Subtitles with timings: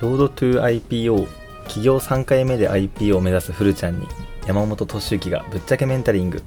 [0.00, 1.26] ロードトゥ IPO
[1.64, 4.06] 企業3回目で IPO を目指すフルちゃんに
[4.46, 6.40] 山本俊之がぶっちゃけメンタリング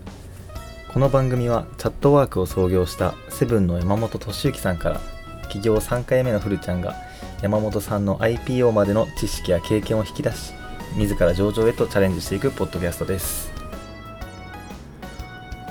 [0.93, 5.01] この番組はチャットワークを創業したセブンの山本俊之さんから
[5.49, 6.95] 起業3回目のフルちゃんが
[7.41, 10.53] 山本さんの IPO までの知識や経験を引き出し
[10.95, 13.51] 自ら上場へとチャレンジしていくポッドキャストです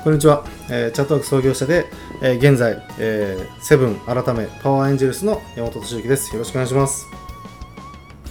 [0.04, 1.86] こんにちは、えーチャットワーク創業者で、
[2.22, 6.32] えー現在、えーセブン改めパワーエンジェルスの山本俊之です。
[6.34, 7.06] よろしくお願いします。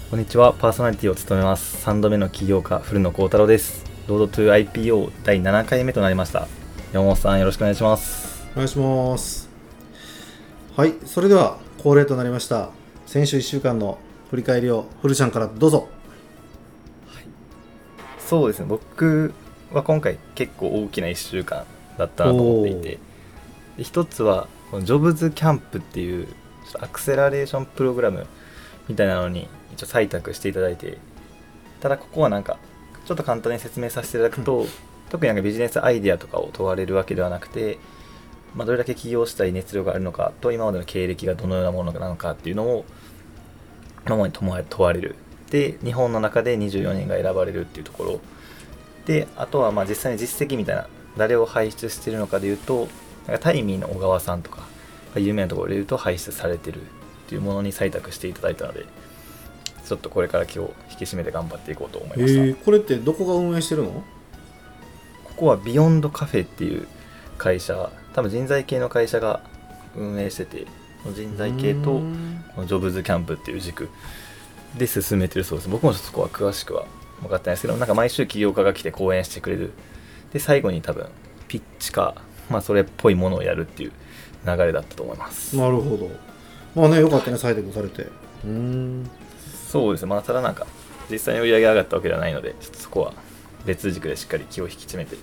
[0.09, 0.53] こんにちは。
[0.53, 1.85] パーソナリティを務めます。
[1.85, 3.85] 3度目の起業家古野幸太郎です。
[4.07, 6.47] ロードトゥ IPO 第7回目となりました。
[6.91, 8.49] 山本さんよろしくお願いします。
[8.53, 9.47] お願いします。
[10.75, 12.71] はい、それでは恒例となりました。
[13.05, 13.99] 先週1週間の
[14.31, 15.87] 振り返りをフルちゃんからどうぞ。
[18.17, 18.65] そうですね。
[18.65, 19.31] 僕
[19.71, 21.65] は今回結構大きな1週間
[21.99, 22.99] だったなと思っていて。
[23.77, 26.27] で一つはこのジョブズキャンプっていう
[26.79, 28.25] アクセラレーションプログラム
[28.87, 29.47] みたいなのに
[29.79, 30.97] 一応採択していただいて
[31.79, 32.57] ただここはなんか
[33.05, 34.67] ちょっと簡単に説明させていただくと、
[35.09, 37.79] 特になんかビジネスアイデアとかを問われるわけではなくて、
[38.53, 42.85] まあ、どれだけ起業したい熱量があるのかと今までの経歴がどのようなものなのかっていうのを
[44.05, 45.15] 主に問わ問われる。
[45.49, 48.19] で日本の中で24人が選ばれるっていうところ。
[49.07, 50.87] であとはまあ実際に実績みたいな
[51.17, 52.87] 誰を輩出しているのかでいうと
[53.25, 54.67] なんかタイミーの小川さんとか
[55.15, 56.85] が有名なところでいうと輩出されてるっ
[57.27, 58.85] ていうものに採択していただいたので
[59.89, 60.59] ちょっとこれから今日
[60.91, 64.03] 引き締めて頑張っていこうと思いえました、ー、これってどこが運営してるの？
[65.23, 66.87] ここはビヨンドカフェっていう
[67.39, 69.41] 会社多分人材系の会社が
[69.95, 70.67] 運営してて
[71.15, 72.01] 人材系と
[72.67, 73.89] ジョブズキャンプっていう軸
[74.77, 76.85] で進めてるそうです僕もそこは詳しくは
[77.21, 79.71] 分かってないですけどなんか毎週起業家が来て講演してくれる
[80.33, 81.07] で最後に多分
[81.47, 82.13] ピッチか
[82.49, 83.91] まあそれっぽいものをやるっていう
[84.45, 86.29] 流れだったと思いますなるほど。
[86.75, 88.03] まあね、よかったね、採択されて。
[88.03, 89.09] うーん。
[89.69, 90.09] そうですね。
[90.09, 90.65] まあただなんか
[91.11, 93.13] 実際に売り上げが上がったわけではないのでちょっとそこは
[93.65, 95.15] 別軸でしっかり気を引き締めて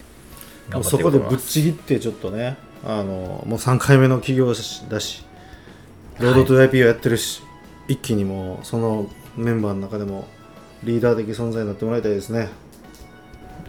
[0.71, 5.25] 頑張っていこそうこでぶっちぎってちょっとね、あのもう3回目の起業だし、
[6.21, 7.43] ロードトゥ IP をやってるし、
[7.89, 10.29] 一気にもうそのメンバーの中でも
[10.83, 12.49] リーダー的存在になってもらいたいですね。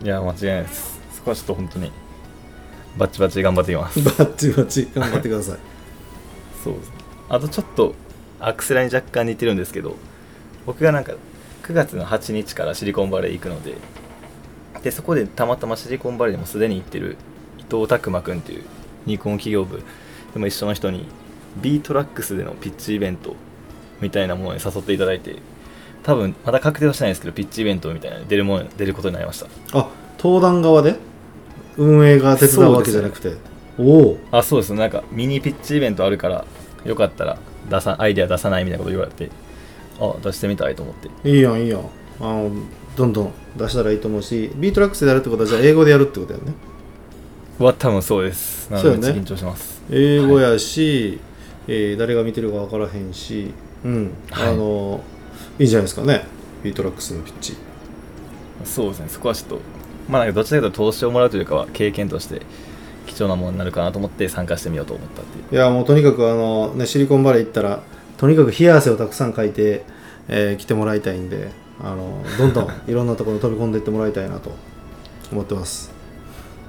[0.03, 0.99] いや間違いないです。
[1.13, 1.91] そこはちょっと本当に
[2.97, 4.01] バッチバチ頑張っていきます。
[4.05, 5.57] バッチバチ頑張ってください。
[6.63, 6.95] そうですね。
[7.29, 7.95] あとちょっと
[8.39, 9.95] アクセラに若干似てるんですけど
[10.67, 11.13] 僕がなんか
[11.63, 13.73] 9月の8日からシリコンバレー行くので
[14.83, 17.17] でそこでたまたまシリコンバレーでもすでに行ってる
[17.57, 18.63] 伊藤拓磨君っていう
[19.07, 19.81] ニコン企業部
[20.33, 21.07] でも一緒の人に
[21.57, 23.35] B トラックスでのピッチイベント
[23.99, 25.37] みたいなものに誘っていただいて
[26.03, 29.47] 多分まだ確定はしてないですけどピッチイベントみたいなのに出るもの出ることになりました。
[29.77, 30.95] あ、登壇側で？
[31.77, 33.33] 運営が手伝うわけじゃなくて？
[33.79, 34.17] おお。
[34.31, 34.73] あそうです。
[34.73, 36.45] なんかミニピッチイベントあるから
[36.85, 37.39] よかったら
[37.69, 39.29] 出さアイデア出さないみたいなこと言われて
[39.99, 41.29] あ出してみたいと思って。
[41.29, 41.81] いいやん、いいやん。
[42.19, 42.51] あの
[42.95, 46.53] どんどん出したらいいと思うし、ビートラックスでやるってことは、じゃあ英語でやるってことだよね。
[47.59, 48.69] は多分そうです。
[48.69, 51.19] なのでめっちゃ緊張します、英語やし、
[51.67, 53.51] えー誰が見てるか分からへんし、
[53.83, 54.47] うん、はい。
[54.49, 55.03] あの
[55.59, 56.25] いいんじゃないですかね、
[56.63, 57.55] ビートラックスのピッチ。
[58.63, 59.05] そうですね。
[59.09, 59.59] そこはちょっと
[60.09, 62.41] まあなんかどちらかというと投資をもらうというかは経験として
[63.05, 65.55] 貴重なものになるかなと思って参加してみようと思ったっていう。
[65.55, 67.83] いや、もうとにかくあの、ね、シリコンバレー行ったら、
[68.17, 69.83] とにかく冷や汗をたくさんかいて、
[70.27, 71.49] えー来てもらいたいんで、
[71.81, 74.51] あのどんどん いろんなところに飛び込んでいってもらいたいなと
[75.31, 75.91] 思ってます。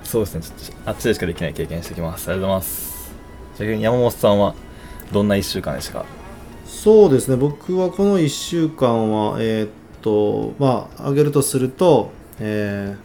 [0.04, 0.40] そうですね。
[0.42, 2.30] ちょっとあっちでしかできない経験してきます。
[2.30, 3.12] ありがとうございます。
[3.56, 4.54] じゃあ逆に山本さんは
[5.12, 6.04] どんな1週間でしたか？
[6.66, 9.68] そうですね、僕はこの1週間は、えーっ
[10.02, 12.98] と、まあ、挙げるとすると、えー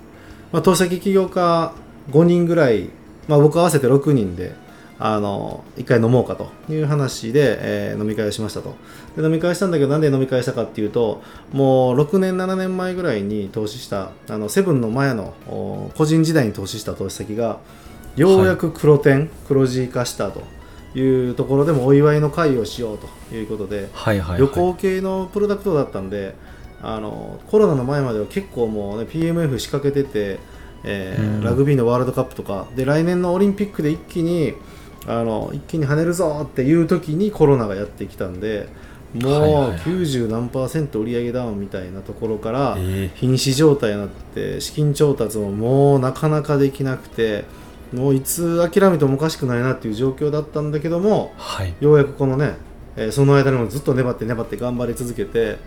[0.54, 1.74] まあ、投資先起業家
[2.12, 2.90] 5人ぐらい、
[3.28, 4.54] まあ、僕合わせて6人で、
[5.00, 8.76] あの、一回飲もうかという話で、えー飲み会をしましたと。
[9.16, 11.22] で飲み会したんだけど、なんで飲み会したかっていうと、
[11.52, 17.60] もう6年、7年前ぐらいに投資した、あの、セブンの前のお個人時代に投資した投資先が、
[18.16, 20.44] ようやく黒点、黒字化したと
[20.98, 23.00] いうところでもお祝いの会をしよう
[23.30, 26.36] ということで、はいはい、旅行系のプロダクトだったんで
[26.84, 30.40] あのコロナの前までは結構もう、ね、PMF 仕掛けてて、
[30.84, 31.44] えーうん。
[31.44, 34.54] ラグビーのワールドカップとかで来年のオリンピックで一気に
[35.08, 38.70] あの一気に跳ねるぞっていう時にコロナがやってきたんで
[39.14, 39.70] もうはいはい。
[39.72, 47.44] はい90何パーセント売上ダウンみたいなところからえ瀕死状態になって資金調達ももうなかなかできなくて
[47.94, 51.74] もういつ諦めてもおかしくないなっていう状況だったんだけどもはい。
[51.80, 52.56] ようやくこのね、
[52.96, 55.58] えーその間にもずっと粘って粘って頑張り続けて、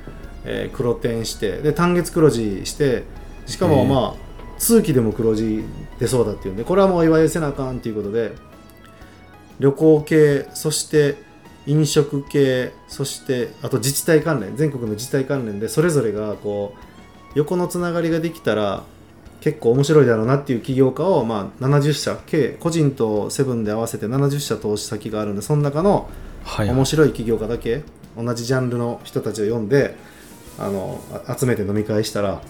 [0.45, 3.05] えー黒点してで単月黒字して
[3.47, 5.63] しかもまあ通期でも黒字
[6.01, 8.33] 出そうだっていうんでこれはもうお祝いせなあかんっていうことで
[9.59, 11.25] 旅行系そして、
[11.67, 18.85] 飲食系そしてあと自治体関連全国の自治体関連でそれぞれがこう横のつながりができたら
[19.41, 26.09] 結構面白いだろうなっていう起業家を、まあ、70社計個人とセブンで合わせて70社投資先があるんでその中の
[26.45, 27.83] はい面白い起業家だけ
[28.17, 29.97] 同じジャンルの人たちを呼んで
[30.59, 32.41] あのあ集めて飲み会したら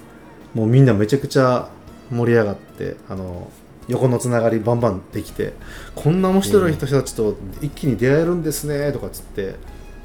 [0.55, 1.70] もうみんなめちゃくちゃ
[2.11, 3.50] 盛り上がってあの
[3.88, 5.53] 横のつながりバンバンできて
[5.94, 9.56] こんな面白い人たちと一気に出会えるんですねとかっつって、で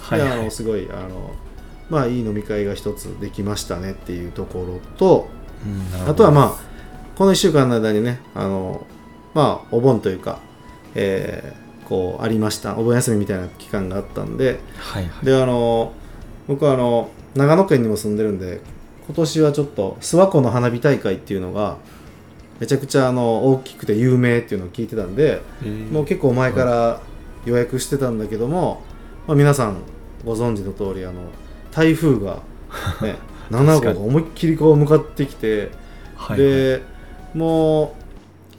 [0.09, 1.33] あのすごいあの
[1.89, 5.27] まあいい飲み会が一つできましたねっていうところと
[6.07, 6.71] あとはまあ
[7.17, 8.85] この1週間の間にねあの
[9.33, 10.39] まあお盆というか、
[10.95, 11.61] えー
[11.91, 15.25] こうありましたお盆休みみたいな期間があったんではいはい。
[15.25, 15.91] であの
[16.47, 18.61] 僕はあの長野県にも住んでるんで
[19.07, 21.75] 今年はちょっと諏訪湖の花火大会っていうのが
[22.61, 25.65] めちゃくちゃあの大きくて有名っていうのを聞いてたんでえ。
[25.65, 27.01] ーもう結構前から
[27.45, 28.83] 予約してたんだけども、
[29.27, 29.77] まあ、皆さん
[30.23, 31.23] ご存知の通りあの
[31.71, 32.43] 台風が、
[33.01, 33.17] ね、
[33.49, 35.69] 7号が思いっきりこう向かってきて、はい
[36.15, 36.37] はい。
[36.37, 36.83] で
[37.33, 37.95] も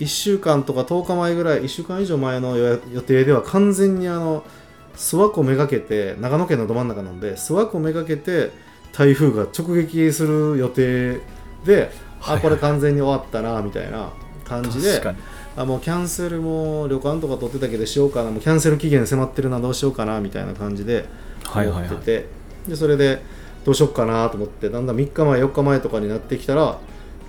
[0.00, 4.42] う1週間とか10日前ぐらい1週間以上前の予予定では完全にあの
[4.96, 8.50] 諏訪湖めがけて長野県のど真ん中なんで諏訪湖めがけて
[8.92, 11.20] 台風が直撃する予定
[11.64, 11.92] で、
[12.26, 14.10] あこれ完全に終わったなみたいな
[14.44, 15.02] 感じで
[15.56, 21.06] あもうキャンセルも旅館とか取ってたけどしようかなもうキャンセル期限迫ってるなどうしようかなみたいな感じで
[21.44, 21.88] はいはいはい。
[21.88, 22.26] 思ってて、
[22.68, 23.22] でそれで
[23.64, 26.78] どうしよっかなと思ってだんだん3日前4日前とかになってきたら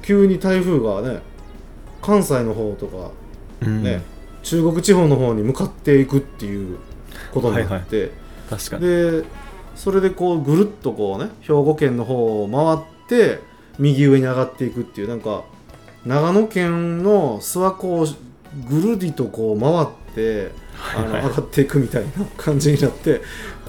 [0.01, 1.21] 急に台風がね
[2.01, 3.11] 関西の方とか
[3.61, 3.83] うん。
[3.83, 4.01] ね、
[4.43, 6.77] 中国地方の方に向かっていくっていう
[7.33, 8.11] ことになって、
[8.49, 8.85] 確かに。
[8.85, 9.23] で
[9.75, 13.39] それでこうぐるっとこうね兵庫県の方を回って
[13.79, 15.43] 右上に上がっていくっていうなんか
[16.05, 18.07] 長野県の諏訪湖を
[18.69, 20.51] ぐるりとこう回って
[20.95, 23.21] あの上がっていくみたいな感じになって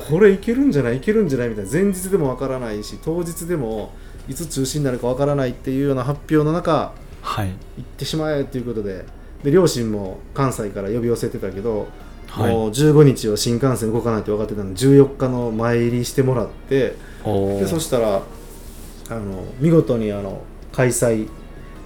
[0.09, 3.93] これいけるんじゃないいけるんじゃないみたいな前日でもわからないし当日でも
[4.29, 6.93] いつ中止になるかわからないっていうような発表の中
[7.25, 7.49] はい。
[7.49, 9.05] 行ってしまえということで
[9.43, 11.89] で両親も関西から呼び寄せてたけど、
[12.29, 12.53] はい。
[12.53, 18.23] もう15日は新幹線動かないと分かってたので14日の前入りしてもらっておでそしたら
[19.11, 20.43] あの見事にあの
[20.73, 21.29] 開催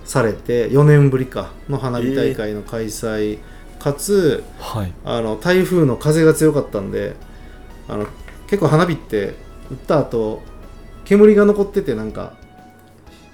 [0.05, 3.39] されて4年ぶりかの花火大会の開催、
[3.79, 4.93] かつはい。
[5.05, 7.15] あの台風の風が強かったんで
[7.89, 8.07] あの
[8.47, 9.35] 結構花火って
[9.71, 10.43] 打った後
[11.05, 12.35] 煙が残っててなんか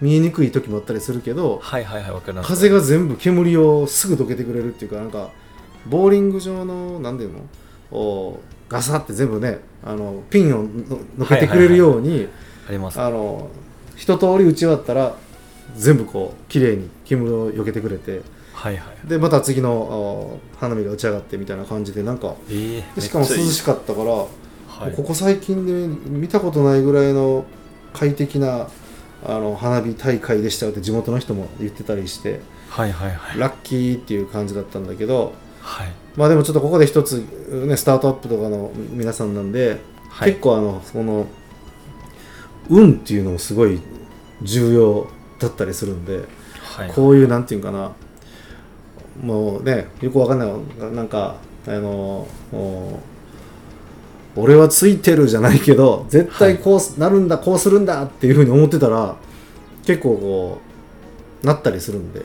[0.00, 5.30] 見えにくい時もあったりするけどはいはいはい風が全部煙をすぐどけてくれるっていうかなんか
[5.86, 7.40] ボーリング場の何ていうの？
[7.92, 12.28] おガサって全部ねあのピンをののけてくれるように、
[12.68, 13.00] あります。
[13.00, 13.48] あの
[13.96, 15.14] 一通り打ち終わったら
[15.76, 19.08] 全部こう綺麗に煙を避けてくれてはいはい。
[19.08, 24.28] でまた次のお花火が打ち上がってみたいな感じでなんかえーでしかも涼しかったから、は
[24.88, 24.92] い。
[24.96, 27.44] ここ最近で見たことないぐらいの
[27.92, 28.68] 快適な
[29.26, 33.38] あの花火大会でしたよって地元の人も言ってたりしてはいはいはい。
[33.38, 35.92] ラッキーっていう感じだったんだけどはい。
[36.16, 37.18] まあでもちょっとここで一つ、
[37.66, 39.80] ね、スタートアップとかの皆さんなんで、
[40.10, 40.30] はい。
[40.30, 41.26] 結構あのその
[42.68, 43.80] 運っていうのもすごい
[44.42, 45.08] 重要
[45.38, 46.24] だったりするんで、
[46.76, 46.90] はい。
[46.90, 47.92] こういうなんていうかな。
[49.22, 50.94] もうねよくわかんない。
[50.94, 52.26] なんかあの
[54.36, 59.16] 俺はついてるじゃないけど絶対こうなるんだ、こうするんだっていうふうに思ってたら
[59.86, 60.60] 結構こ
[61.42, 62.22] うなったりするんで。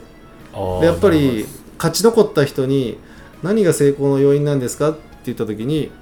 [0.80, 1.46] でやっぱり
[1.78, 2.98] 勝ち残った人に
[3.42, 5.92] 何が成功の要因なんですかって言った時に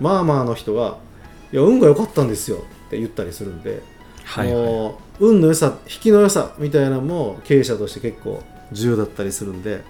[0.00, 0.98] まあまあの人が
[1.52, 3.82] 「いや運が良かったんですよ」って言ったりするんで、
[4.24, 4.64] はいはい。
[4.66, 9.82] もう運の良さ引きの良さみたいなのも経営者として結構重要だったりするんで、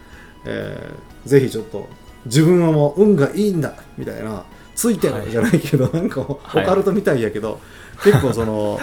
[0.47, 1.89] えーぜひちょっと
[2.27, 4.45] 自分はもう運がいいんだみたいな
[4.75, 5.31] ついてるはい。
[5.31, 7.61] じゃないけど、なんかオカルトみたいやけど、
[8.03, 8.79] 結構その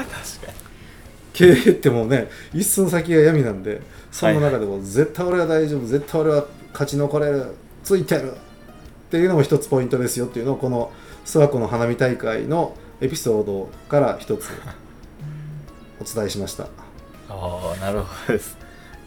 [1.33, 7.45] 経営ってもうね一寸先が闇なんでその中でも絶対俺は大丈夫絶対俺は勝ち残れる
[7.83, 8.35] ついてるっ
[9.09, 10.91] ていうのも一つポイントですよっていうのをこの
[11.25, 14.49] 諏訪湖の花火大会のエピソードから一つ
[15.99, 16.65] お伝えしました。
[17.29, 18.57] ああなるほどです。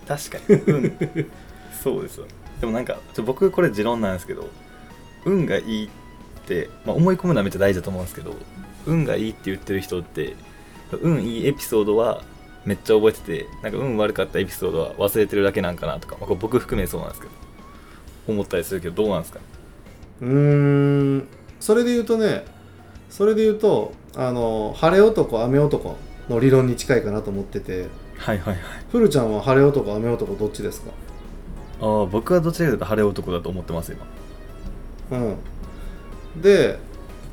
[0.07, 1.29] 確かに運。
[1.83, 2.27] そうですよ。
[2.61, 4.49] でもなんかちょ僕これ持論なんですけど
[5.25, 5.89] 運がいいっ
[6.47, 8.35] て、まあ、思い込むのはめっちゃ大事だと思うんですけど
[8.87, 10.37] 運がいいって言ってる人って
[11.01, 12.23] 運いいエピソードは
[12.65, 17.33] めっちゃ覚えててなんか運悪かったエピソードは忘れてるだけなんかなとか、まあ、僕含めそうなんですけど
[18.29, 19.41] 思ったりするけどどうなんですか
[20.21, 21.29] うーん。
[21.59, 22.45] それで言うとね
[23.13, 25.97] それで言うとあの晴れ男雨男
[26.31, 27.89] の理論に近いかなと思ってて。
[28.17, 28.59] はいはいはい。
[28.91, 30.91] ふるちゃんは晴れ男雨男どっちですか？
[31.81, 33.93] ああ僕はどちらかというと晴れ男だと思ってます
[35.11, 35.19] 今。
[35.19, 35.37] う
[36.39, 36.79] ん、で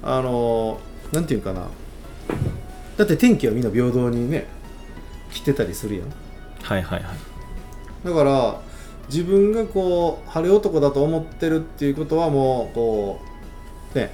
[0.04, 0.80] あの
[1.14, 1.68] なんていうかな。
[2.98, 4.48] だって天気はみんな平等にね
[5.32, 6.10] 来てたりするやん。
[6.62, 7.18] はいはいはい。
[8.04, 8.62] だから
[9.08, 13.22] 自分がこう晴れ男だと思ってるっていうことはもうこ
[13.94, 14.12] うね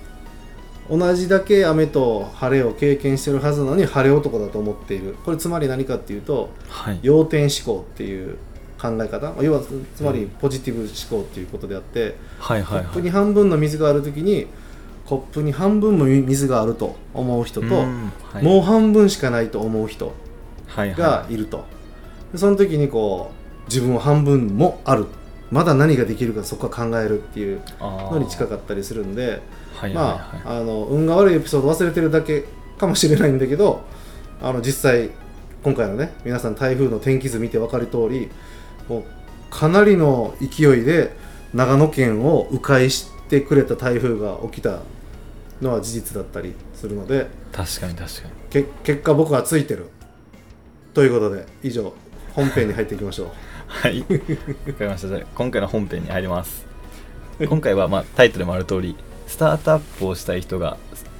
[0.89, 5.15] 同じだけ雨と晴れを経験してるはずなのに晴れ男だと思っている。
[5.25, 6.99] これつまり何かっていうとはい。
[7.01, 8.37] 要点思考っていう
[8.79, 9.31] 考え方。
[9.31, 9.61] まあ要は
[9.95, 12.85] つまりポジティブ思考っていうことであって、はいはいはい。
[12.85, 14.47] コップに半分の水がある時に
[15.05, 18.43] コップに半分も水があると思う人と、うんはい。
[18.43, 20.13] もう半分しかないと思う人
[20.67, 20.97] はいはい。
[20.97, 21.65] がいると、
[22.31, 25.05] でその時にこう自分は半分もある。
[25.51, 29.41] まだ何ができるかそこは考えるっていうのに近かったりするんで
[29.75, 30.41] はいはいまはい。
[30.45, 32.45] ああの運が悪いエピソード忘れてるだけ
[32.77, 33.83] かもしれないんだけど
[34.41, 35.09] あの実際
[35.63, 38.29] 今回のね皆さん台風の天気図見て分かる通り
[38.87, 39.03] もう
[39.49, 41.15] かなりの勢いで
[41.53, 44.81] 長野県を迂回してくれた台風が起きた
[45.61, 48.33] のは事実だったりするので確かに確かに。
[48.49, 49.89] け結果僕はついてる。
[50.93, 51.93] ということで以上
[52.33, 53.27] 本編に入っていきましょう。
[53.67, 53.99] はい。
[53.99, 54.15] わか
[54.81, 55.07] りました。
[55.07, 56.65] じゃあ今回の本編に入ります。
[57.47, 58.95] 今回はまあタイトルもある通り
[59.35, 60.77] スタートアップをしたい人が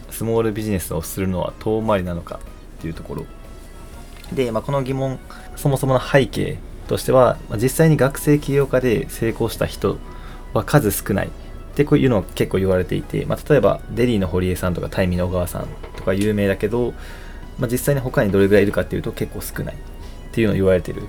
[0.10, 2.40] スモールビジネスをするのは遠回りなのか
[2.78, 3.26] っていうところ。
[4.32, 5.20] で、まあ、この疑問
[5.58, 6.58] そもそもの背景
[6.88, 9.98] としては、まあ実際に学生起業家で成功した人
[10.54, 11.28] は数少ない。
[11.28, 11.30] っ
[11.76, 15.68] てこういうのを結構言われていて、まあ、例えばデリーの堀江さんとかタイミーの小川さん
[15.98, 16.94] とか有名だけど、
[17.60, 19.76] まあ、実際に他にどれぐらいいるかっていうと結構少ない。
[19.76, 19.78] っ
[20.32, 21.02] ていうのを言われてる。
[21.02, 21.06] っ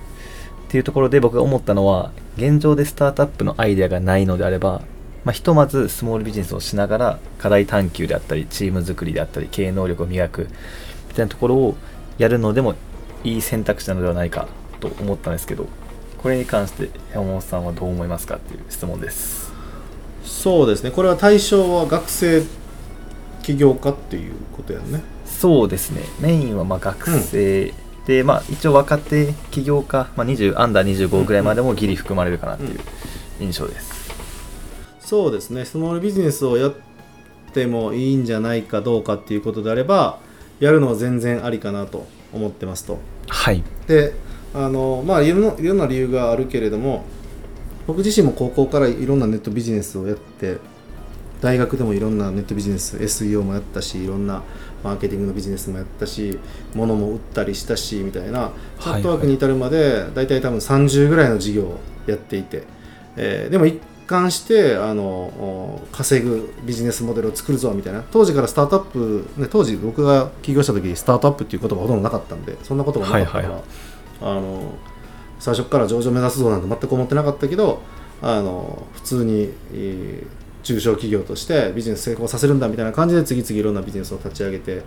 [0.67, 4.81] ていうところで僕が思ったのは現状でスタートアップのアイデアがないのであれば、
[5.27, 10.47] まあ、ひとまずスモールビジネスをしながら課題探求であったりチーム作りであったり経営能力を磨く
[11.09, 11.75] みたいなところを
[12.17, 12.75] やるのでも
[13.25, 14.47] いい選択肢なのではないか
[14.79, 15.67] と思ったんですけど
[16.17, 19.51] これに関して山本さんはどう思いますかっていう質問です。
[20.23, 20.91] そうですね。
[20.91, 22.43] これは対象は学生
[23.43, 25.03] 起業家っていうことやんね。
[25.25, 26.03] そうですね。
[26.21, 27.73] メインはまあ学生
[28.05, 32.79] で、まあ一応若手起業家、まあ、20アンダー25ぐらいまでもギリ含まれるかなっていう
[33.41, 33.96] 印象です、
[35.07, 35.63] そうですね。
[35.63, 36.73] スモールビジネスをやっ
[37.53, 40.19] てもいいんじゃないかどうかっていうことであれば
[40.59, 42.99] やるのは全然ありかなと思ってますと。
[43.29, 43.63] はい。
[43.87, 44.13] で
[44.53, 47.05] あのまあいろんないろんな理由があるけれども
[47.87, 50.57] 僕自身も高校からいろんなネットビジネスをやって
[51.39, 54.43] 大学でもいろんなネットビジネス SEO もやったしいろんな
[54.83, 56.37] マーケティングのビジネスもやったし
[56.75, 62.63] 物も売ったりしたしみたいなチャットワークに至るまで大体多分30ぐらいの事業をやっていて、
[63.15, 68.03] えーでも一貫してあのお稼ぐビジネスモデルを作るぞみたいな。
[68.11, 73.63] 当時からスタートアップ、ね、当時僕が起業した時スタートアップっていう言葉ほとんどなかったんでそんなことがなかったから、はいはい。
[74.21, 74.73] あの
[75.39, 77.81] 最初から上場目指すぞなんて全く思ってなかったけど
[78.21, 84.83] あの普通に、えー中小企業としてビジネス成功させるんだみたいな感じで次々いろんなビジネスを立ち上げて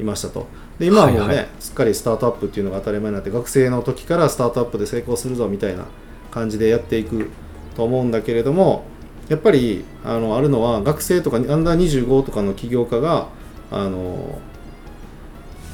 [0.00, 0.48] いましたと。
[0.80, 1.48] で今はもうね、はいはい。
[1.60, 5.84] すっかりスタートアップっていうのが当たり前になって学生の時からスタートアップで成功するぞみたいな
[6.32, 7.30] 感じでやっていく
[7.74, 8.84] と思うんだけれども
[9.28, 13.28] やっぱりあのあるのは学生とかアンダー25とかの起業家が
[13.70, 14.40] あの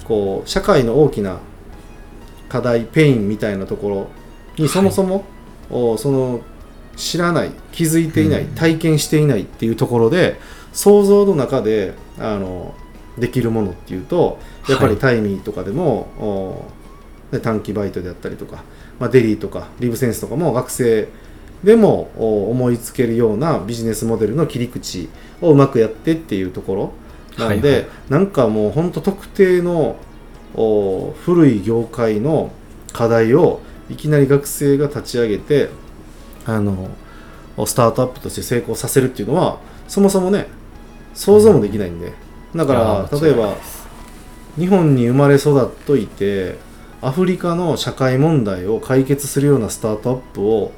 [0.05, 1.39] こう社会の大きな
[2.49, 4.09] 課題ペインみたいなところ
[4.57, 5.25] にそもそも、
[5.71, 6.41] おその
[6.97, 8.55] 知らない気づいていない、うん。
[8.55, 10.41] 体験していないっていうところで
[10.73, 12.75] 想像の中であの
[13.19, 14.39] できるものっていうと
[14.69, 15.01] やっぱりはい。
[15.01, 18.63] タイミーとかでも、おね短期バイトであったりとか、
[18.99, 21.09] まあ、デリーとかリブセンスとかも学生
[21.65, 25.09] でもお思いつけるようなビジネスモデルの切り口
[25.41, 26.93] をうまくやってっていうとこ
[27.39, 27.89] ろなんで、はいはい。
[28.09, 29.97] なんかもう本当特定の
[30.55, 32.51] お古い業界の
[32.93, 33.61] 課題を
[33.91, 35.69] いきなり学生が立ち上げて
[36.47, 36.91] あの
[37.67, 39.59] スタートアップとして成功させるっていうのは
[39.89, 40.47] そもそもね
[41.15, 42.13] 想像もできないんで、
[42.55, 43.55] だかいやらー例えば
[44.57, 46.59] 日本に生まれ育っといて
[47.03, 50.73] アフリカの社会問題を解決するようなスタートアップを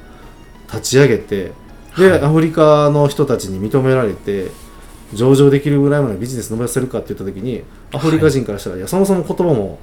[0.73, 1.51] 立ち上げて
[1.97, 2.21] で、はい。
[2.21, 4.51] アフリカの人たちに認められて
[5.13, 9.79] 上場できるぐらいまでビジネス伸ばせるかって言った時にアフリカ人からしたら、い、やそもそも言葉も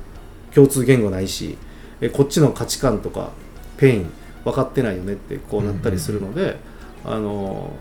[0.54, 1.58] 共通言語ないし
[2.00, 3.30] えこっちの価値観とか
[3.76, 4.12] ペイン
[4.44, 6.56] 分かってないよねってこうなったりするので、
[7.04, 7.72] あの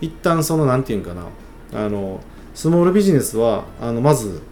[0.00, 1.26] 一旦そのなんていうんかな
[1.72, 2.20] あの
[2.54, 4.42] スモールビジネスはあのまず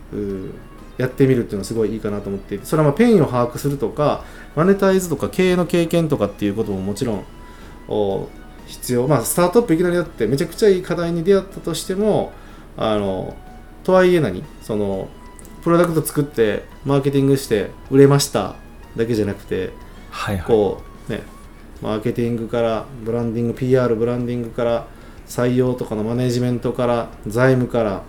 [0.97, 4.25] やってみるっていうのはすごいいいかなと思っていてそれはまあペインを把握するとか
[4.57, 7.25] マネタイズとか経営の経験とかっていうことももちろんお
[8.67, 12.33] 必要まあスタートアップいきなりやってめちゃくちゃいい課題に出会ったとしても
[12.77, 13.37] あの
[13.85, 15.09] とはいえ何その
[15.63, 18.57] プロダクト作ってマーケティングして売れました
[18.97, 19.71] だけじゃなくて
[20.11, 20.47] はいはい。
[20.47, 21.23] こうね
[21.83, 24.87] マーケティングからブランディング PR ブランディングから
[25.27, 28.03] 採用とかのマネジメントから財務から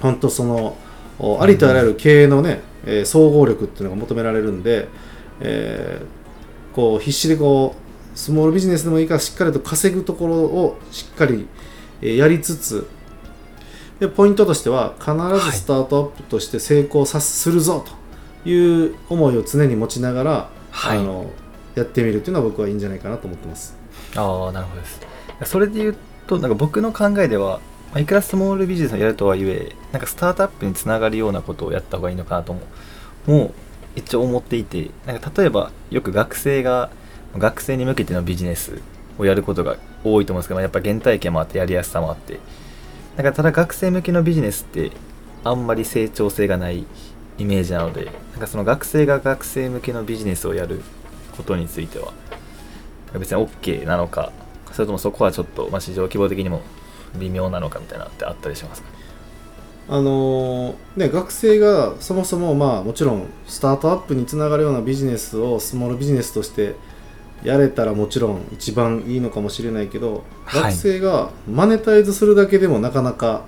[0.00, 0.76] 本当その
[1.18, 4.88] おありとあらゆる経営のね、えー総合力っていうのが求められるんで、
[5.40, 7.83] えーこう必死でこう
[8.14, 11.46] スモールビジネスでもいいからしっかりと稼ぐところをしっかり、
[12.00, 12.88] えーやりつつ
[14.00, 15.12] でポイントとしては必
[15.44, 17.84] ずスタートアップとして成功さするぞ
[18.44, 20.98] という思いを常に持ちながら、はい。
[20.98, 21.30] あの
[21.74, 23.76] やってみるっていうのは僕はいいんじゃないかなと思ってます。
[24.16, 25.00] ああなるほどです。
[25.44, 32.60] それで言うとなんか僕の考えではまあいくらスモールビジネスをやるとはいえなんかスタートアップにつながるようなことをやった方がいいのかなとも
[33.26, 33.54] もう
[33.96, 36.90] 一応思っていてなんか例えばよく学生が
[37.38, 38.80] 学生に向けてのビジネス
[39.18, 42.38] をやることが多いと思うんですけどやっぱ原体験もあってやりやすさもあって。
[43.16, 44.90] なんかただ学生向けのビジネスって
[45.44, 46.84] あんまり成長性がない
[47.38, 50.80] イメージなのでなんかその学生が学生向けのビジネスをやる
[51.36, 52.12] ことについては
[53.12, 54.32] 別に OK なのか
[54.72, 56.62] それともそこはちょっと、まあ、市場規模的にも
[57.16, 58.88] 微妙なのかみたいなってあったりしますか？
[59.90, 66.74] あのーね、学生がそもそもまあもちろんスタートアップにつながるようなビジネスをスモールビジネスとして
[67.44, 70.62] やれたらもちろん一番いいのかもしれないけど、はい。
[70.62, 73.44] 学生がマネタイズするだけでもなかなか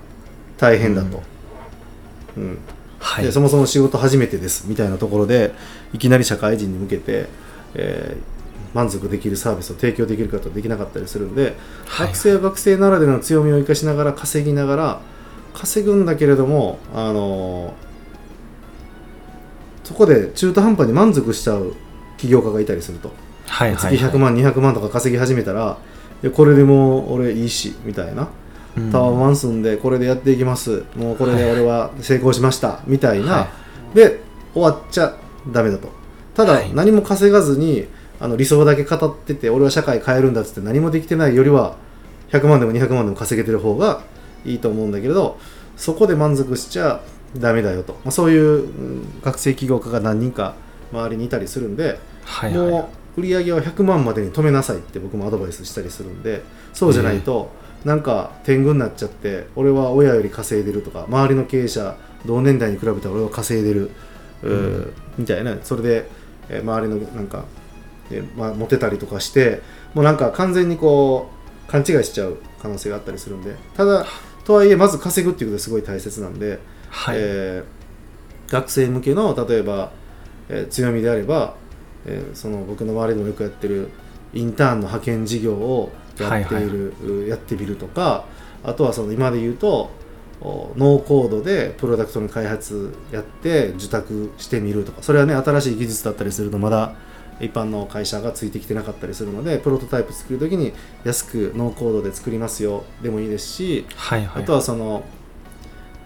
[0.57, 1.21] 大変だと、
[2.37, 2.59] うん。
[2.99, 5.53] はでそもそも仕事初めてですみたいなところで
[5.93, 7.27] いきなり社会人に向けて、
[7.73, 8.37] えー
[8.73, 12.07] 満足できるサービスを提供できるかとできなかったりするんで、はい。
[12.07, 15.01] 学生は学生ならではの強みを生かしながら稼ぎながら
[15.53, 17.73] 稼ぐんだけれども、あのー
[19.83, 21.73] そこで中途半端に満足しちゃう
[22.17, 23.13] 起業家がいたりすると、
[23.47, 25.77] はいはい月100万200万とか稼ぎ始めたら
[26.35, 28.29] これでもう俺いいしみたいな。
[28.75, 28.91] うん。
[28.91, 30.83] タワーマン住んでこれでやっていきます。
[30.95, 32.81] もうこれで俺は成功しました。
[32.87, 33.47] みたいな、は
[33.93, 34.19] で
[34.53, 35.15] 終わっちゃ
[35.51, 35.89] ダメだと。
[36.33, 36.73] ただ、はい。
[36.73, 37.87] 何も稼がずに
[38.19, 41.75] あの理想だけ語ってて俺は社会変えるんだっつって何もできてないよりは
[42.31, 44.01] 100万でも200万でも稼げてる方が
[44.45, 45.39] いいと思うんだけれど
[45.75, 47.01] そこで満足しちゃ
[47.37, 50.55] ダメだよと、まあ、そういう、うん学生起業家が何人か
[50.91, 52.71] 周りにいたりするんで、はいはい。
[52.71, 57.51] もう売り上げは100万までに止めなさいって僕もアドバイスしたりするんでそうじゃないと、
[57.83, 63.91] なんか天狗になっちゃって俺は親より稼いでるとか周りの経営者同年代に比べて俺は稼いでる、
[64.43, 66.09] うーみたいなそれで、
[66.49, 67.45] えー周りのなんか、
[68.11, 69.61] えーまあ、モテたりとかして
[69.93, 71.29] もうなんか完全にこ
[71.67, 74.05] う勘違いしちゃう可能性があったりするんでただ
[74.45, 77.15] とはいえまず稼ぐっていうことがすごい大切なんで、はい。
[77.17, 77.77] えー
[78.49, 79.91] 学生向けの例えば、
[80.47, 81.55] えー強みであれば、
[82.07, 83.89] えーその僕の周りでもよくやってる
[84.33, 86.93] インターンの派遣事業をやっている、
[87.25, 88.25] うやってみるとか
[88.63, 89.91] あとはその今で言うと
[90.41, 95.01] おノーコードでプロダクトの開発やって受託してみるとか。
[95.01, 96.93] それはね新しい技術だったりするとまだ
[97.39, 104.43] 一般の会社がついてきてなかったりするのでプロトタイプ作るときに安くノーコードで作りますよでもいいですしはいはい。
[104.43, 105.03] あとはその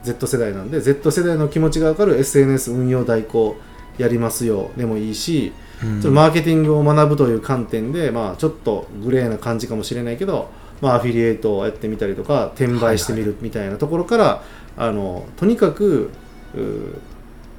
[0.04, 3.56] Z 世代なんで Z 世代の気持ちが分かる SNS 運用代行
[3.98, 6.02] やりますよでもいいし、うん。
[6.02, 10.50] ちょっとマーケティングを学ぶという観点で、まあ、ちょっとグレーな感じかもしれないけど、
[10.82, 14.44] まあ、アフィリエイトをやってみたりとか転売してみるみたいなところから、
[14.78, 16.12] あのとにかく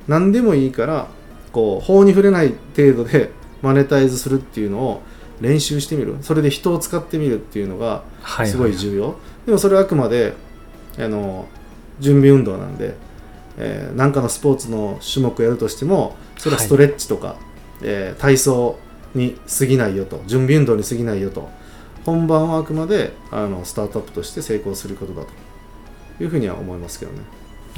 [0.09, 1.07] 何でもいいから
[1.53, 3.31] こう法に触れない程度で
[3.63, 5.03] マネタイズするっていうのを
[5.41, 6.17] 練習してみる。
[6.23, 10.35] それで人を使ってみるっていうのがはいすごい重要、でもそれはあくまで
[10.99, 11.47] あの
[12.01, 12.95] 準備運動なんで、
[13.59, 17.37] えーなんかのスポーツの種目やるとしてもそれはストレッチとか、
[17.83, 18.79] えー体操
[19.15, 21.51] に過ぎないよと準備運動に過ぎないよと
[22.05, 25.23] 本番はあくまであのスタートアップとして成功することだ
[26.19, 27.21] というふうには思いますけどね。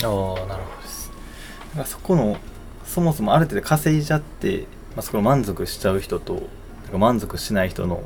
[0.03, 1.11] ああなるほどです。
[1.77, 2.37] かそこの
[2.85, 6.43] そもそもある程度稼いじゃって、まあ、そこの満足しちゃう人となん
[6.93, 8.05] か満足しない人の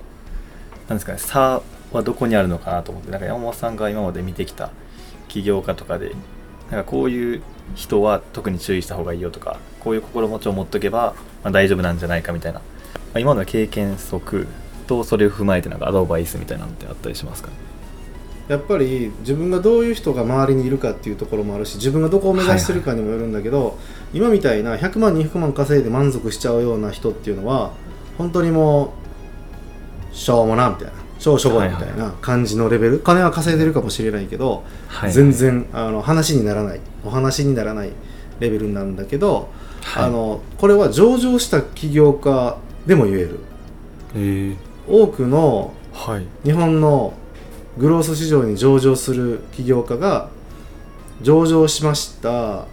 [0.89, 4.71] なんですかね差はどこにあるのかなと思ってなんか山本さんが今まで見てきた
[5.29, 6.13] 起業家とかで
[6.71, 7.43] なんかこういう
[7.75, 12.65] 人は特に注意した方がいいよとかこういう心持ちを持っとけば、まあ、大丈夫なんじゃないかみたいな、ま
[13.15, 14.47] あ、今までの経験則
[14.87, 17.49] とそれを踏まえてなんかアドバイスみたいなのってあったりしますか？
[17.49, 17.55] ね
[18.49, 23.77] やっぱり自分がどういう人が周りにいるかっていうところもあるし自分がどこを目指してるかにもよるんだけど、
[24.15, 27.73] 今みたいな100万200万稼いで満足しちゃうような人っていうのは
[28.17, 28.95] 本当にも
[30.11, 35.13] うしょうもなみたいなしょうしょぼいみたいな感じのレベル、金は稼いでるかもしれないけど、はい。
[35.13, 36.81] 全然あの話にならない。
[37.05, 37.93] お話にならない
[38.41, 39.49] レベルなんだけど、
[39.83, 40.05] はい。
[40.05, 43.41] あのこれは上場した起業家でも言える。
[44.17, 44.57] ええ。
[44.89, 46.27] 多くのはい。
[46.45, 47.15] 日本の
[47.77, 50.31] グロース市場に上場する起業家が
[51.23, 52.67] 上場しました。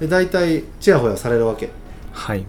[0.00, 1.70] で大体ちやほやされるわけ。
[2.12, 2.44] はい。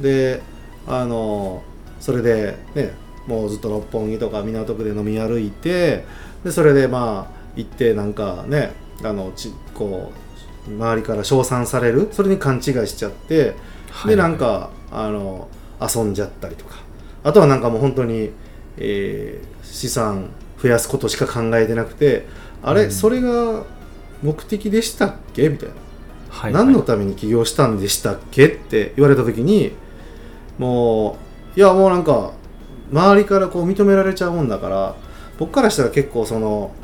[0.00, 0.42] で
[0.86, 1.62] あの
[2.00, 2.94] それでね
[3.26, 6.04] もうずっと六本木とか港区で飲み歩いて
[6.44, 10.23] でそれでまあ行ってなんかねあのちこう
[10.66, 13.54] 周りから称賛されるそれに勘違いしちゃって、
[14.06, 15.48] でなんかあの
[15.80, 16.76] 遊んじゃったりとか。
[17.22, 18.30] あとはなんかもう本当に、
[18.76, 20.30] えー資産
[20.62, 22.26] 増やすことしか考えてなくて
[22.62, 22.90] あれ、うん。
[22.92, 23.64] それが
[24.22, 25.48] 目的でしたっけ？
[25.48, 25.74] みたいな、
[26.28, 28.46] はい何のために起業したんでしたっけ？
[28.46, 29.72] って言われた時に
[30.58, 31.18] も
[31.56, 32.32] ういやもうなんか
[32.92, 34.94] 周りからこう認められちゃうもんだから
[35.38, 36.83] 僕からしたら結構その、ま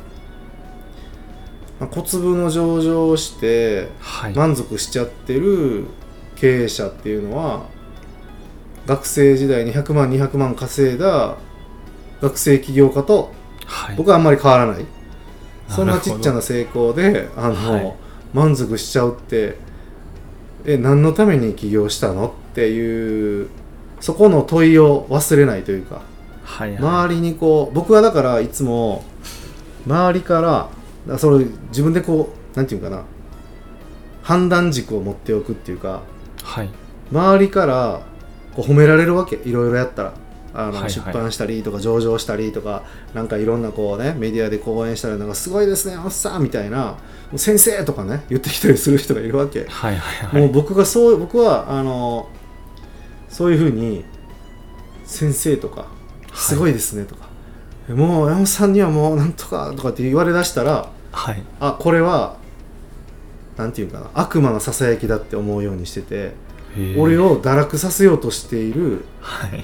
[1.87, 4.33] 小粒の上場をしてはい。
[4.33, 5.85] 満足しちゃってる
[6.35, 7.65] 経営者っていうのは
[8.85, 11.37] 学生時代に100万200万稼いだ
[12.21, 13.31] 学生起業家と
[13.65, 13.95] はい。
[13.95, 14.85] 僕はあんまり変わらない。
[15.69, 17.93] そんなちっちゃな成功であの、はい。
[18.33, 19.57] 満足しちゃうって
[20.65, 22.27] え何のために起業したの？
[22.27, 23.49] っていう
[24.01, 26.01] そこの問いを忘れないというか。
[26.43, 26.77] はいはい。
[26.79, 29.03] 周りにこう僕はだからいつも
[29.87, 30.69] 周りから
[31.07, 33.03] だそれ自分でこうなんていうかな。
[34.23, 36.03] 判断軸を持っておくっていうか
[36.43, 36.69] はい。
[37.11, 38.01] 周りから
[38.55, 39.37] こう褒められるわけ。
[39.37, 40.13] いろいろやったら。
[40.53, 40.91] あの、はいはい。
[40.91, 42.83] 出版したりとか上場したりとか
[43.13, 46.97] なんかいろんなこうねメディアで講演したりなんかすごいですねおっさんみたいな
[47.37, 50.41] 先生とかね言ってきたりする人がいるわけ、はいはいはい。
[50.41, 52.29] もう僕がそう僕はあの
[53.29, 54.03] そういうふうに
[55.05, 55.87] 先生とか
[56.33, 57.20] すごいですねとか、
[57.93, 61.43] もう山本さんにはもうなんとかとかって言われだしたらはい。
[61.59, 62.37] あこれは
[63.57, 66.33] なんていうかな悪魔のささやきだって思うようにしてて
[66.97, 69.63] 俺を堕落させようとしているはい。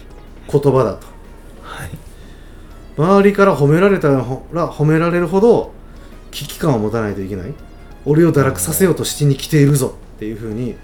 [0.51, 1.07] 言葉だと。
[1.63, 1.89] はい。
[2.97, 5.73] 周りから褒められたら褒められるほど
[6.31, 7.53] 危機感を持たないといけない。
[8.05, 10.75] 俺を堕落させようとしに来ているぞっていうふうに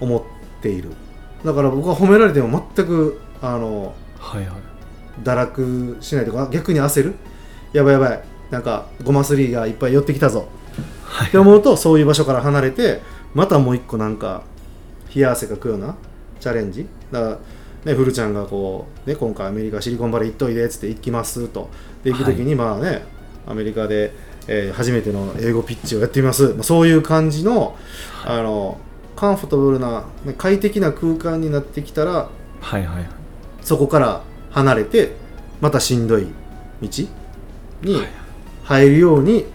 [0.00, 0.22] 思っ
[0.62, 0.90] ている。
[1.44, 4.71] だから僕は褒められても全くあのはいはい
[5.22, 7.14] 堕落しないとか逆に焦る？
[7.72, 8.24] やばいやばい。
[8.50, 10.48] なんかゴマスリーがいっぱい寄ってきたぞ。
[11.04, 11.28] はい。
[11.28, 13.00] って思うとそういう場所から離れて
[13.34, 14.42] またもう一個なんか
[15.14, 15.96] 冷や汗かくような
[16.40, 16.86] チャレンジ。
[17.10, 17.38] だから
[17.84, 21.68] ねフルちゃんがこう、ね、今回アメリカシリコンバレー行っといでっつって行きますと。
[22.04, 23.04] で行く時にまあね、
[23.46, 24.12] アメリカで、
[24.48, 27.76] えー初めての英語ピッチをやってみます、まあ、そういう感じの
[28.24, 28.78] あの
[29.14, 32.28] カンフォタブルなね快適な空間になってきたら
[32.60, 33.08] はいはいはい。
[33.60, 35.16] そこから離れて
[35.60, 36.26] またしんどい
[36.80, 36.88] 道
[37.82, 38.06] に
[38.64, 39.46] 入るように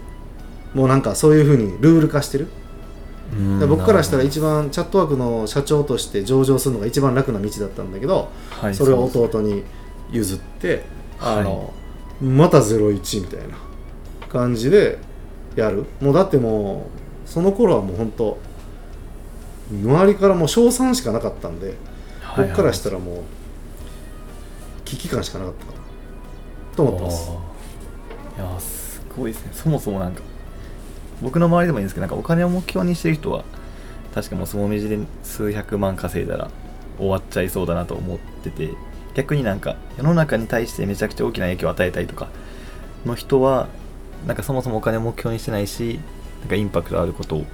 [0.74, 2.48] もうなんかそういうふうにルール化してる。
[3.32, 3.58] うん。
[3.58, 8.74] で僕からしたら一番チャットワークの社長として上場するのが一番楽な道だったんだけど、はい。
[8.74, 9.64] それを弟に
[10.10, 10.84] 譲って、
[11.18, 11.38] はい。
[11.38, 11.72] あの
[12.20, 13.56] また01みたいな
[14.28, 14.98] 感じで
[15.56, 15.86] やる。
[16.00, 16.86] もうだっても
[17.26, 18.38] うその頃はもう本当
[19.70, 21.76] 周りからもう称賛しかなかったんで、はい
[22.22, 22.48] はい。
[22.48, 23.22] 僕からしたらもう
[24.88, 25.78] 危機感しかなかったかな
[26.76, 27.30] と思ってます。
[28.38, 29.50] いやすごいですね。
[29.52, 30.22] そもそもなんか
[31.20, 33.44] 僕の周りでもいいんですけどなんかお金を目標にしてる人は
[34.14, 36.50] 確かもうそのみじで数百万稼いだら
[36.96, 38.70] 終わっちゃいそうだなと思ってて
[39.14, 42.28] 逆になんか世の中に対してめちゃくちゃ大きな影響を与えたいとか
[43.04, 43.68] の人は
[44.26, 46.00] なんかそもそもお金を目標にしてないし
[46.40, 47.44] なんかインパクトあること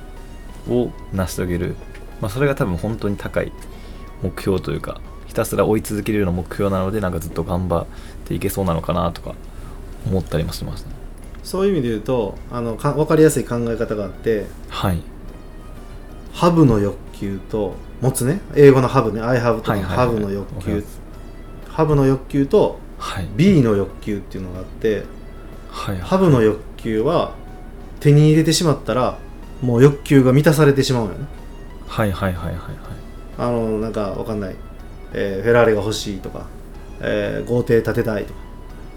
[0.68, 1.76] を成し遂げる、
[2.20, 3.52] まあ、それが多分本当に高い
[4.22, 5.00] 目標というか
[5.34, 7.86] ひたすら追い続けるような目標なのでなんかずっと頑張っ
[8.24, 9.34] ていけそうなのかなとか
[10.06, 10.94] 思ったりもしましたね。
[11.42, 15.02] そういう意味で言うとあのか分かりやすい考え方があってはい。
[16.32, 18.40] ハブの欲求と持つね。
[18.54, 19.20] 英語のハブね。
[19.20, 20.84] I have とかハブの欲求。
[21.68, 23.28] ハブの欲求とはい。
[23.34, 25.02] B の欲求っていうのがあって
[25.68, 25.98] はい。
[25.98, 27.34] ハブの欲求は
[27.98, 29.18] 手に入れてしまったら
[29.60, 31.26] もう欲求が満たされてしまうのよね。
[31.88, 32.74] はいはいはいはいはい。
[33.36, 34.54] あのなんかわかんない、
[35.14, 36.46] えーフェラーリが欲しいとか、
[37.00, 38.40] えー豪邸建てたいとか。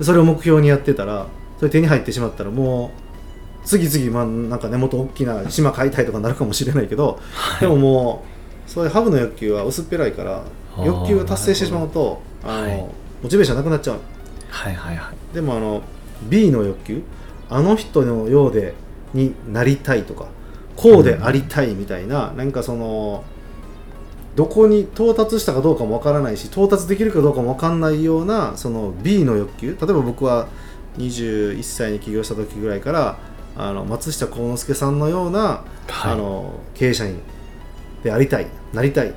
[0.01, 1.27] それを目標にやってたら
[1.57, 2.91] それ手に入ってしまったらも
[3.63, 7.61] う次々まあなんかねもっと大きな島買いたいとかなるかもしれないけど、はい。
[7.61, 8.23] でもも
[8.67, 10.43] うそういうハブの欲求は薄っぺらいから
[10.83, 12.89] 欲求が達成してしまうとあの、はい。
[13.23, 13.99] モチベーションなくなっちゃう。
[14.49, 15.33] はいはいはい。
[15.33, 15.81] でもあの
[16.29, 17.01] B の欲求
[17.49, 18.75] あの人のようで
[19.13, 20.27] になりたいとか
[20.75, 23.23] こうでありたいみたいな、なんかその
[24.37, 29.69] どこに到達したかどうかもわからないし到達できるかどうかもわかんないようなその B の欲求。
[29.69, 30.47] 例えば僕は
[30.99, 33.17] 21歳に起業した時ぐらいから
[33.55, 35.39] あの松下幸之助さんのような、
[35.87, 36.13] はい。
[36.13, 37.15] あの経営者に
[38.03, 39.13] でありたいなりたい。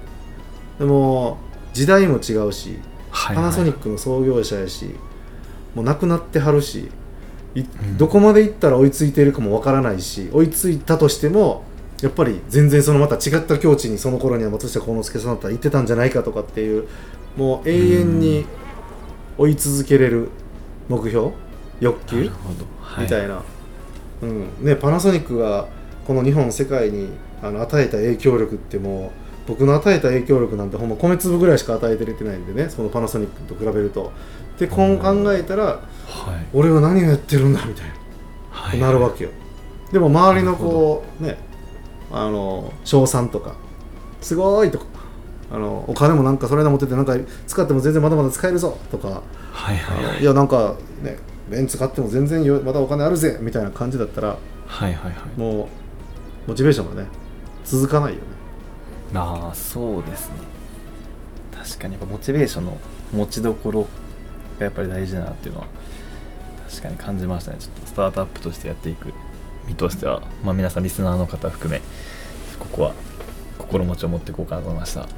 [0.79, 1.37] でも
[1.75, 2.79] 時代も違うし
[3.11, 4.97] はいパナソニッックの創業者やし
[5.75, 6.89] もう亡くなってはるし
[7.55, 7.99] いん。
[7.99, 11.65] どこまで行ったら追いついているかもわからないし追いついたとしても
[12.03, 16.89] やっぱり全然そのまた違った境地にその頃には松下幸之助さんだったら行ってたんじゃないかとかっていう
[17.37, 18.47] もう永遠に
[19.37, 20.31] 追い続けれる
[20.89, 21.31] 目標
[21.81, 22.31] 欲求
[22.99, 23.43] みたいな、
[24.23, 24.49] うん。
[24.61, 25.69] ね、パナソニックが
[26.07, 27.11] この日本世界に
[27.43, 29.13] あの与えた影響力っても
[29.47, 34.13] う僕の与えた影響力なんてほんま米粒ぐらいしか与えてれてないんでねそのパナソニックと比べると。
[34.59, 36.47] でこう考えたらはい。
[36.53, 37.95] 俺は何をやってるんだみたいな。
[38.51, 38.81] はい。
[38.81, 39.31] なるわけよ。
[39.93, 41.39] でも周りのこうね
[42.13, 43.55] あの賞賛とか
[44.21, 44.85] すごいとか
[45.53, 50.21] あのお金もなんかそれな持っててなんか使っても全然まだまだ使えるぞとかはいはいはい。
[50.21, 51.19] いやなんかね
[51.49, 55.41] ベンツ買っても全然よまだお金あるぜみたいな感じだったらはいはいはい。
[55.41, 55.69] も
[56.47, 57.09] うモチベーションがね
[57.65, 58.23] 続かないよね。
[59.15, 60.35] ああそうですね。
[61.53, 62.79] 確かにやっぱモチベーションの
[63.13, 63.83] 持ちどころ
[64.59, 65.67] がやっぱり大事だなっていうのは
[66.69, 67.57] 確かに感じましたね。
[67.59, 69.13] ちょっとスタートアップとしてやっていく
[69.71, 71.81] 身としては、まあ、皆さんリスナーの方含め
[72.59, 72.95] ここは
[73.59, 75.09] 心持ちを持っていこうかなと思いました。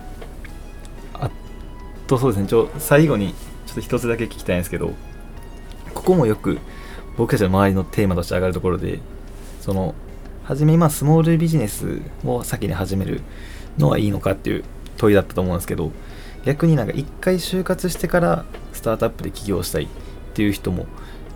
[1.14, 1.30] あ
[2.06, 2.46] とそうですね。
[2.46, 3.34] ちょ最後に
[3.66, 4.92] ちょっと一つだけ聞きたいんですけど
[5.94, 6.58] ここもよく
[7.16, 9.00] 僕たちの周りのテーマとして上がるところで
[9.60, 9.94] その
[10.44, 13.22] 初め今スモールビジネスを先に始める
[13.78, 14.64] のはいいのかっていう
[14.96, 15.92] 問いだったと思うんですけど
[16.44, 19.88] 逆になんか一回就活してからスタートアップで起業したいっ
[20.34, 20.86] ていう人も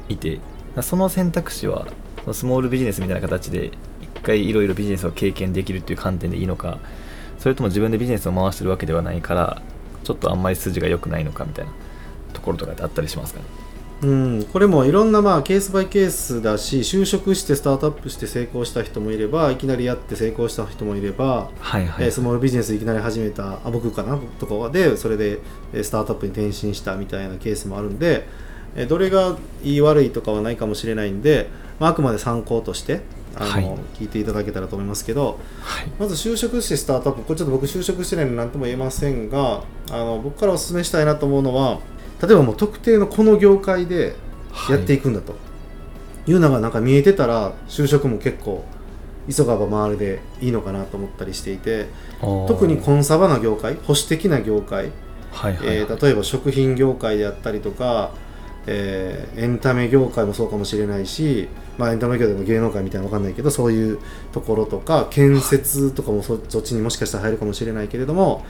[0.09, 0.41] いて
[0.83, 1.87] その選択肢は
[2.33, 6.79] スモールビジネスみたいな形で一回いろいろビジネスを経験できるっていう観点でいいのか
[7.39, 9.63] それとも自分でビジネスを回してるわけではないから
[10.05, 11.73] ちょっとあんまり筋が良くないのかみたいな
[12.33, 13.47] ところとかってあったりしますかね？
[14.03, 24.19] うんこれもいろんなまあケースバイケースだし就職してスタートアップして成功した人もいればいきなりやって成功した人もいればはいはい、えースモールビジネスいきなり始めたあ僕かな？
[24.39, 25.39] とかでそれで
[25.73, 28.29] えースタートアップに転身したみたいなケースもあるんで、
[28.77, 31.49] えーどれがいい悪いとかはないかもしれないんで、
[31.81, 33.01] まあ、あくまで参考として
[33.35, 33.65] あの、はい。
[33.95, 35.89] 聞いていただけたらと思いますけどはい。
[35.99, 41.81] まず就職してスタートアップこれちょっと僕就職してないので何とも言えませんがあの僕からお勧めしたいなと思うのは
[42.23, 44.15] 例えばもう特定のこの業界で
[44.71, 45.35] やっていくんだと、
[46.27, 48.65] いうのがなんか見えてたら就職も結構
[49.31, 51.87] 急がば回るでいいのかなと思ったりしていて
[52.21, 54.93] 特にコンサバな業界保守的な業界、
[55.31, 58.13] はいはい、えー例えば食品業界であったりとか、
[58.67, 61.49] えーエンタメ業界もそうかもしれないし、
[61.79, 63.99] まあ、エンタメ業でも芸能界みたいなの分かんないけどそういう
[64.33, 68.45] ところとか建設とかもそそっちにもしかしたら入るかもしれないけれども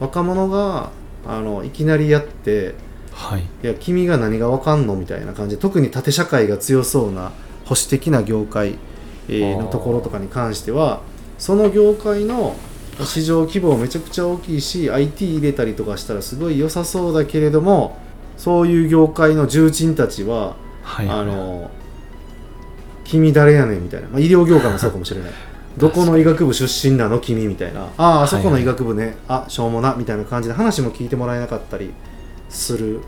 [0.00, 0.90] 若者が
[1.26, 2.74] あのいきなりやって
[3.14, 3.42] はい。
[3.42, 7.32] いや君が何がわかんのみたいな感じで特に縦社会が強そうな
[7.64, 8.76] 保守的な業界、
[9.28, 11.00] えのところとかに関しては
[11.38, 12.56] その業界の
[13.04, 17.96] 市場規模めちゃくちゃ大きいし IT 入れたりとかしたらすごい良さそうだけれども
[18.36, 21.08] そういう業界の重鎮たちは、はい。
[21.08, 21.70] あの
[23.04, 25.30] 君誰やねんみたいな、まあ、医療業界もそうかもしれない。
[25.76, 27.18] どこの医学部出身なの？
[27.18, 27.82] 君みたいな。
[27.82, 31.92] あああそこの医学部ね、あしょうもなみたいな感じで話も聞いてもらえなかったり
[32.48, 33.00] する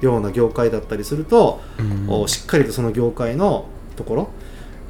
[0.00, 2.06] ような業界だったりすると、うん。
[2.08, 3.66] おしっかりとその業界の
[3.96, 4.28] ところ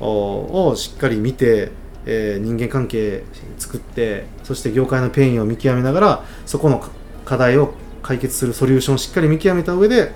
[0.00, 1.72] おをしっかり見て、
[2.07, 3.24] えー人間関係
[3.59, 6.90] 作ってそして業界のペインを見極めながらそこのか
[7.24, 10.12] 課題を解決するソリューションをしっかり見極めた上で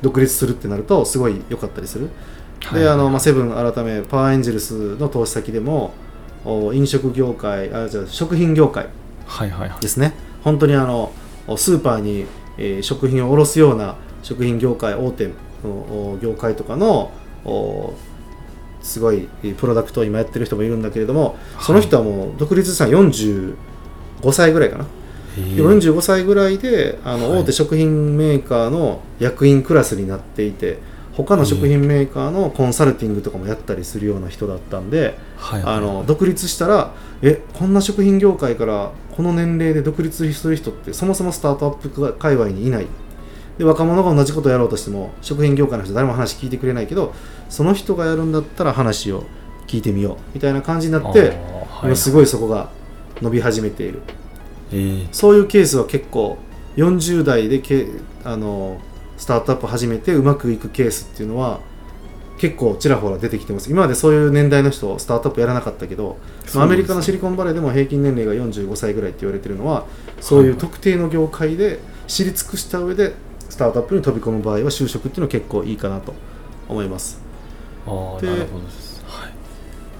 [0.00, 2.08] 独立するってなるとすごい良かったりする。
[2.64, 2.80] はい。
[2.80, 5.92] であのまあ、セブン改めパワーエンジェルスの投資先でも
[6.44, 8.86] お飲食業界あじゃあ食品業界
[9.26, 9.80] はいはいはい。
[9.80, 10.14] ですね。
[10.44, 11.12] 本当にあの
[11.56, 12.26] スーパーに、
[12.58, 15.32] えー食品を卸すような食品業界大手の
[15.64, 17.10] お業界とかの
[17.44, 17.94] お
[18.82, 23.54] すごいえープロダクトを今やってる人もいるんだけれどもその人はもう独立したの45
[24.30, 24.86] 歳ぐらいかな、
[25.36, 27.40] 45歳ぐらいであのはい。
[27.42, 30.78] 大手食品メーカーの役員クラスになっていて
[31.14, 35.18] 他の食品メーカーのコンサルティングとかもやったりするような人だったんで、
[35.64, 42.86] あの独立したらえこんな食品業界からこの年齢で独立する人ってそもそもスタートアップ界隈にいない。
[43.56, 47.14] で若者が同じことをやろうとしても食品業界の人誰も話聞いてくれないけど
[47.48, 49.24] その人がやるんだったら話を
[49.66, 51.38] 聞いてみようみたいな感じになってはい。
[51.84, 52.68] 今すごいそこが
[53.22, 54.02] 伸び始めている
[54.72, 55.08] えー。
[55.12, 56.38] そういうケースは結構
[56.76, 57.86] 40代でけ
[58.24, 58.80] あの
[59.16, 61.60] スタートアップ始めてうまくいくケースっていうのは
[62.38, 63.70] 結構ちらほら出てきてます。
[63.70, 66.18] 今までそういう年代の人スタートアップやらなかったけど、
[66.54, 69.86] まあアメリカのシリコンバレーでも平均年齢が45歳ぐらいって言われてるのは
[70.20, 73.14] そういう特定の業界で知り尽くした上で
[73.48, 76.12] スタートアップに飛び込む場合は就職っていうのは結構いいかなと
[76.68, 77.20] 思います。
[77.86, 79.02] でああなるほどです。
[79.06, 79.32] はい。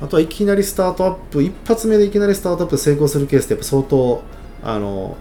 [0.02, 4.22] あとはいきなりスタートアップ一発目でいきなりスタートアップで成功するケースってやっぱ相当
[4.66, 5.16] あの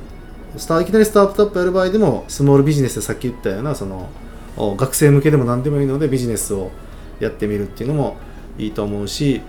[0.57, 4.09] スターいきなりスタートアップやる場合でもスモールビジネスでさっき言ったようなその
[4.57, 6.71] お学生向けでも何でもいいのでビジネスを
[7.19, 8.17] やってみるっていうのも
[8.57, 9.41] いいと思うし、はい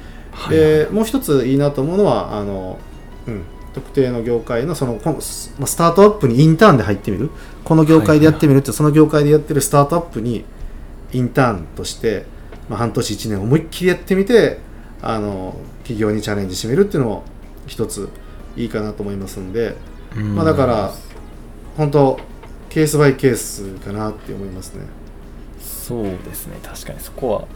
[0.50, 2.78] でもう一ついいなと思うのはあの、
[3.26, 7.30] うん、特定の業界のそのスタートアップにインターンで入ってみる。
[7.64, 10.44] この業界でやってみるって、その業界でやってるスタートアップに
[11.12, 12.26] インターンとして、
[12.68, 14.58] まあ、半年1年思いっきりやってみて
[15.02, 17.24] あの企業にチャレンジしてみるっていうのも
[17.66, 18.08] 一つ
[18.56, 19.76] いいかなと思いますんで、
[20.14, 20.94] まあ、だから
[21.76, 22.18] 本当
[22.68, 24.86] ケースバイケースかなって思いますね。
[25.60, 26.58] そうですね。
[26.62, 27.00] 確かに。
[27.00, 27.46] そこはや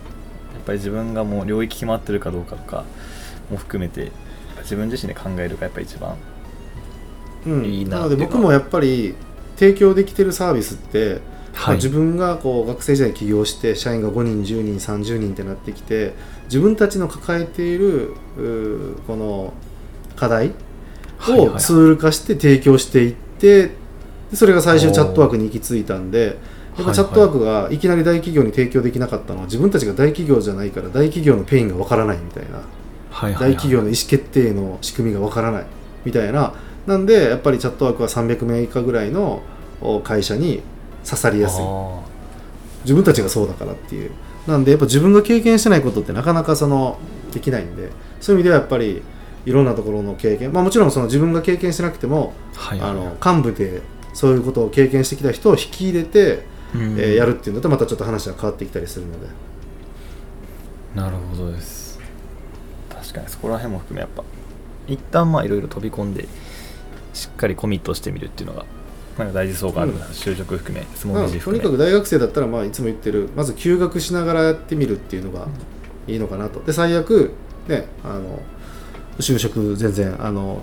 [0.61, 2.85] っぱり自分がもう領域決まってるかどうかとか
[3.51, 4.13] も含めて
[4.63, 6.17] 自分自身で考えるがやっぱり一番
[7.47, 9.15] うん、いいななので僕もやっぱり
[9.57, 11.21] 提供できてるサービスって、
[11.55, 18.15] まあ自分がこう学生時代に起業して社員が5人10人30人ってなってきて自分たちの抱えている
[19.07, 19.53] この
[20.17, 20.70] 課題はいはいはい
[21.29, 23.71] をツール化して提供していって
[24.31, 26.39] でそれが最終 Chatwork に行き着いたんで
[26.77, 32.63] やっぱ Chatwork がいきなり大企業に提供できなかったのは自分たちが大企業じゃないから大企業のペインがわからないみたいな。
[33.11, 35.67] 大企業の意思決定の仕組みがわからない。
[36.05, 36.55] みたいな。
[36.87, 39.43] なんでやっぱりチャットワークは300名以下ぐらいの
[39.81, 40.63] お会社に
[41.05, 41.65] 刺さりやすい。
[41.65, 42.01] あ
[42.85, 44.13] 自分たちがそうだからっていう。
[44.47, 46.99] なんでやっぱ自分が経験してないことってなかなかその
[47.33, 47.91] できないんで。
[48.21, 49.03] そういう意味ではやっぱり
[49.47, 50.53] いろんなところの経験。
[50.53, 52.91] まあもちろんその自分が経験してなくてもーはいはい。
[52.91, 56.83] あの幹部でそういうことを経験してきた人を引き入れて、うん。
[56.99, 59.27] えーやるっていうのとまたちょっと話が変わってきたりするので。
[60.95, 61.99] なるほどです。
[62.89, 64.23] 確かにそこら辺も含めやっぱ
[64.87, 66.29] 一旦まあいろいろ飛び込んで
[67.13, 68.65] しっかりコミットしてみるっていうのが
[69.19, 70.13] なんか大事そうかあるな、うん。
[70.13, 71.59] 就職含めスモーまあとルビジ含め。
[71.59, 75.47] にかく大学生だったら、まあ、いつも言ってるまず休学しながらやってみるっていうのが
[76.07, 76.61] いいのかなと。
[76.61, 77.33] で最悪、
[77.69, 78.41] ね、あの
[79.21, 80.63] 就職全然あの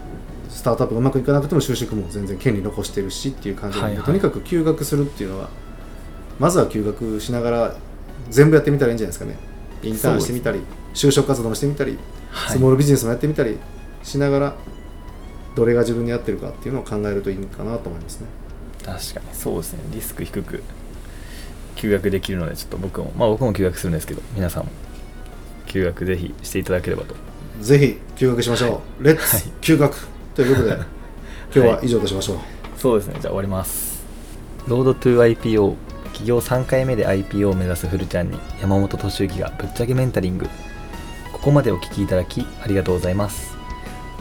[0.49, 4.03] スタートアップがうまくいかなくても就職も全然権利残してるしっていう感じで、はいはい。
[4.03, 5.49] とにかく休学するっていうのは
[6.39, 7.75] まずは休学しながら
[8.29, 9.37] 全部やってみたらいいんじゃないですかね。
[9.83, 10.59] インターンしてみたり、
[10.93, 11.97] 就職活動もしてみたり、
[12.31, 12.57] はい。
[12.57, 13.57] スモールビジネスもやってみたり
[14.03, 14.55] しながら
[15.55, 18.27] どれが自分に合ってるかっていうのを考えるといいかなと思いますね。
[18.83, 19.79] 確かにそうですね。
[19.91, 20.63] リスク低く
[21.75, 24.71] 休学できるのでちょっと僕もまあ僕も休学するんですけど皆さんも
[25.67, 27.15] 休学ぜひしていただければと
[27.59, 29.03] ぜひ休学しましょう。
[29.03, 29.45] レッツ、はい。
[29.61, 30.07] 休学。
[30.35, 30.77] ということで、
[31.55, 32.37] 今日は以上としましょう。
[32.77, 33.15] そうですね。
[33.19, 34.03] じゃあ終わります。
[34.67, 40.47] ロードトゥ IPO 企業3回目で IPO を目指すフルちゃんに山本敏之がぶっちゃけメンタリング。
[41.33, 43.55] ここまでお聞きいただきありがとうございます。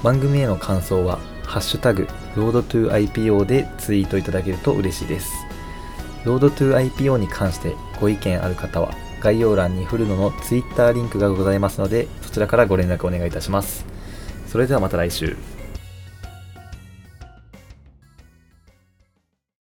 [0.03, 5.33] 番組への感想は「ハッシュタグ Road to IPO」でツイートいただけると嬉しいです。
[6.25, 13.87] ロードトゥ IPO に関してご意見ある方は概要欄にフルノの Twitter リンクがございますのでそちらからご連絡お願いいたします。
[14.46, 15.56] それではまた来週。